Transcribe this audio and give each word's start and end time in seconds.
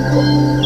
Música 0.00 0.59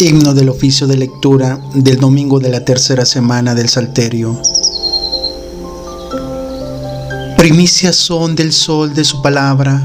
Himno 0.00 0.32
del 0.32 0.48
oficio 0.48 0.86
de 0.86 0.96
lectura 0.96 1.60
del 1.74 2.00
domingo 2.00 2.40
de 2.40 2.48
la 2.48 2.64
tercera 2.64 3.04
semana 3.04 3.54
del 3.54 3.68
Salterio. 3.68 4.40
Primicias 7.36 7.96
son 7.96 8.34
del 8.34 8.54
sol 8.54 8.94
de 8.94 9.04
su 9.04 9.20
palabra, 9.20 9.78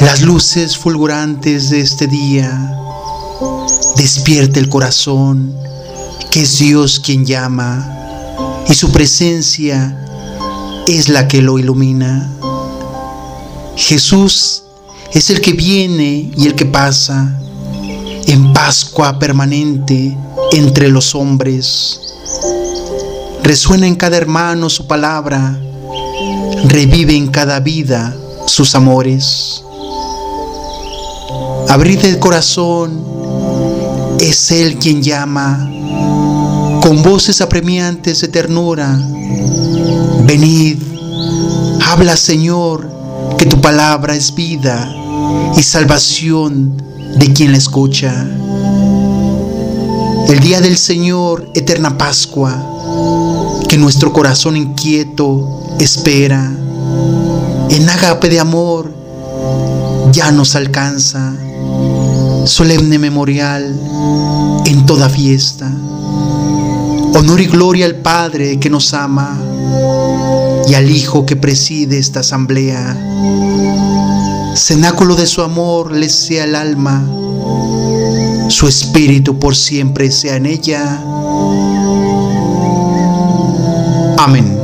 las 0.00 0.22
luces 0.22 0.78
fulgurantes 0.78 1.68
de 1.68 1.80
este 1.80 2.06
día. 2.06 2.74
Despierta 3.98 4.60
el 4.60 4.70
corazón, 4.70 5.54
que 6.30 6.44
es 6.44 6.58
Dios 6.58 6.98
quien 6.98 7.26
llama, 7.26 7.86
y 8.66 8.72
su 8.72 8.90
presencia 8.92 10.06
es 10.86 11.10
la 11.10 11.28
que 11.28 11.42
lo 11.42 11.58
ilumina. 11.58 12.32
Jesús 13.76 14.62
es 15.12 15.28
el 15.28 15.42
que 15.42 15.52
viene 15.52 16.32
y 16.34 16.46
el 16.46 16.54
que 16.54 16.64
pasa 16.64 17.38
en 18.28 18.52
Pascua 18.52 19.18
permanente 19.18 20.16
entre 20.52 20.88
los 20.88 21.14
hombres. 21.14 21.98
Resuena 23.42 23.86
en 23.86 23.96
cada 23.96 24.18
hermano 24.18 24.68
su 24.68 24.86
palabra, 24.86 25.58
revive 26.66 27.16
en 27.16 27.28
cada 27.28 27.58
vida 27.60 28.14
sus 28.46 28.74
amores. 28.74 29.64
Abrid 31.70 32.04
el 32.04 32.18
corazón, 32.18 33.02
es 34.20 34.50
Él 34.50 34.76
quien 34.78 35.02
llama, 35.02 35.66
con 36.82 37.02
voces 37.02 37.40
apremiantes 37.40 38.20
de 38.20 38.28
ternura. 38.28 38.94
Venid, 40.24 40.82
habla 41.86 42.14
Señor, 42.14 42.90
que 43.38 43.46
tu 43.46 43.58
palabra 43.62 44.14
es 44.14 44.34
vida 44.34 44.94
y 45.56 45.62
salvación 45.62 46.88
de 47.18 47.32
quien 47.32 47.52
la 47.52 47.58
escucha. 47.58 48.26
El 50.28 50.40
día 50.40 50.60
del 50.60 50.76
Señor, 50.76 51.50
eterna 51.54 51.98
Pascua, 51.98 52.54
que 53.68 53.76
nuestro 53.76 54.12
corazón 54.12 54.56
inquieto 54.56 55.76
espera, 55.80 56.52
en 57.70 57.88
agape 57.88 58.28
de 58.28 58.40
amor, 58.40 58.92
ya 60.12 60.30
nos 60.32 60.54
alcanza, 60.54 61.34
solemne 62.44 62.98
memorial 62.98 63.78
en 64.64 64.86
toda 64.86 65.08
fiesta. 65.08 65.70
Honor 67.14 67.40
y 67.40 67.46
gloria 67.46 67.86
al 67.86 67.96
Padre 67.96 68.60
que 68.60 68.70
nos 68.70 68.94
ama 68.94 69.40
y 70.68 70.74
al 70.74 70.90
Hijo 70.90 71.26
que 71.26 71.36
preside 71.36 71.98
esta 71.98 72.20
asamblea 72.20 72.96
cenáculo 74.54 75.14
de 75.14 75.26
su 75.26 75.42
amor 75.42 75.92
les 75.92 76.14
sea 76.14 76.44
el 76.44 76.54
alma, 76.54 77.04
su 78.48 78.66
espíritu 78.66 79.38
por 79.38 79.54
siempre 79.54 80.10
sea 80.10 80.36
en 80.36 80.46
ella. 80.46 81.02
Amén. 84.18 84.57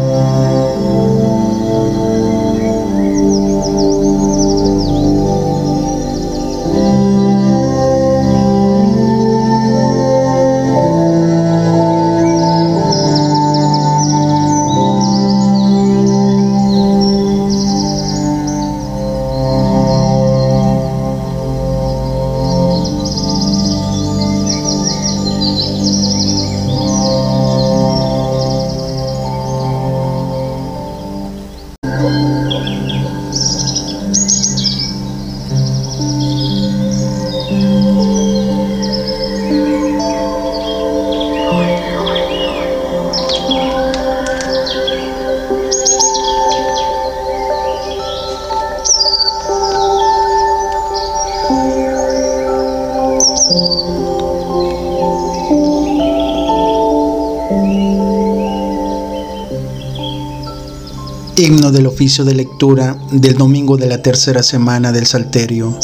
Himno 61.44 61.70
del 61.70 61.86
oficio 61.86 62.24
de 62.24 62.32
lectura 62.32 62.96
del 63.12 63.36
domingo 63.36 63.76
de 63.76 63.86
la 63.86 64.00
tercera 64.00 64.42
semana 64.42 64.92
del 64.92 65.04
Salterio. 65.04 65.78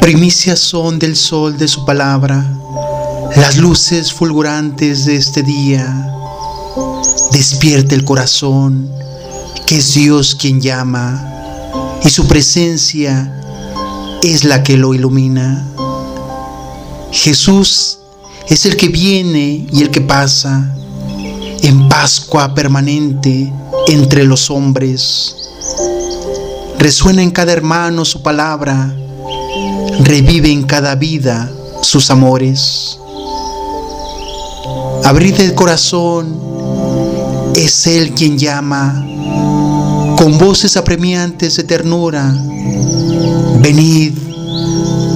Primicias 0.00 0.60
son 0.60 1.00
del 1.00 1.16
sol 1.16 1.58
de 1.58 1.66
su 1.66 1.84
palabra, 1.84 2.46
las 3.34 3.56
luces 3.56 4.12
fulgurantes 4.12 5.04
de 5.04 5.16
este 5.16 5.42
día. 5.42 6.14
Despierta 7.32 7.96
el 7.96 8.04
corazón, 8.04 8.88
que 9.66 9.78
es 9.78 9.94
Dios 9.94 10.36
quien 10.36 10.60
llama, 10.60 12.00
y 12.04 12.08
su 12.08 12.28
presencia 12.28 13.36
es 14.22 14.44
la 14.44 14.62
que 14.62 14.76
lo 14.76 14.94
ilumina. 14.94 15.66
Jesús 17.10 17.98
es 18.48 18.64
el 18.64 18.76
que 18.76 18.86
viene 18.86 19.66
y 19.72 19.82
el 19.82 19.90
que 19.90 20.02
pasa 20.02 20.72
en 21.62 21.88
Pascua 21.88 22.54
permanente 22.54 23.52
entre 23.86 24.24
los 24.24 24.50
hombres. 24.50 25.36
Resuena 26.78 27.22
en 27.22 27.30
cada 27.30 27.52
hermano 27.52 28.04
su 28.04 28.22
palabra, 28.22 28.94
revive 30.00 30.50
en 30.50 30.62
cada 30.62 30.94
vida 30.94 31.50
sus 31.82 32.10
amores. 32.10 32.98
Abrid 35.04 35.40
el 35.40 35.54
corazón, 35.54 36.38
es 37.54 37.86
Él 37.86 38.12
quien 38.14 38.38
llama, 38.38 39.04
con 40.16 40.38
voces 40.38 40.76
apremiantes 40.76 41.56
de 41.56 41.64
ternura. 41.64 42.34
Venid, 43.60 44.16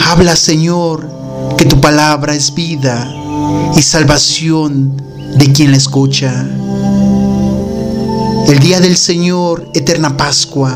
habla 0.05 0.37
Señor, 0.37 1.09
que 1.57 1.65
tu 1.65 1.81
palabra 1.81 2.35
es 2.35 2.53
vida 2.53 3.11
y 3.77 3.83
salvación 3.83 5.14
de 5.37 5.53
quien 5.53 5.71
la 5.71 5.77
escucha. 5.77 6.47
El 8.49 8.59
día 8.59 8.81
del 8.81 8.97
Señor, 8.97 9.69
eterna 9.75 10.17
Pascua, 10.17 10.73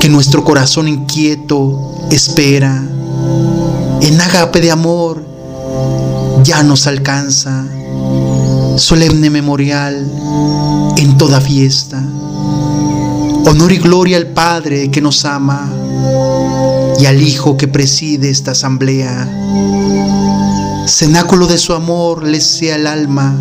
que 0.00 0.08
nuestro 0.08 0.44
corazón 0.44 0.88
inquieto 0.88 1.94
espera, 2.10 2.82
en 4.00 4.20
agape 4.20 4.60
de 4.60 4.70
amor, 4.70 5.24
ya 6.44 6.62
nos 6.62 6.86
alcanza, 6.86 7.64
solemne 8.76 9.30
memorial 9.30 10.10
en 10.96 11.16
toda 11.18 11.40
fiesta. 11.40 12.02
Honor 13.46 13.72
y 13.72 13.78
gloria 13.78 14.16
al 14.16 14.28
Padre 14.28 14.90
que 14.90 15.00
nos 15.00 15.24
ama 15.24 15.72
y 16.98 17.06
al 17.06 17.22
Hijo 17.22 17.56
que 17.56 17.68
preside 17.68 18.30
esta 18.30 18.52
asamblea 18.52 19.28
cenáculo 20.86 21.46
de 21.46 21.58
su 21.58 21.74
amor 21.74 22.26
les 22.26 22.46
sea 22.46 22.76
el 22.76 22.86
alma, 22.86 23.36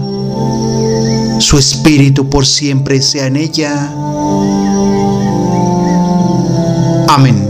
su 1.40 1.58
espíritu 1.58 2.30
por 2.30 2.46
siempre 2.46 3.02
sea 3.02 3.28
en 3.28 3.36
ella. 3.36 3.94
Amén. 7.08 7.45